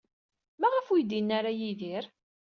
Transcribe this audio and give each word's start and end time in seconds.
Maɣef 0.59 0.87
ur 0.93 0.97
iyi-d-yenni 0.99 1.33
ara 1.37 1.51
Yidir? 1.59 2.05